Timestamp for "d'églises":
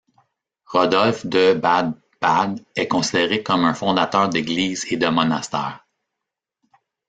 4.29-4.83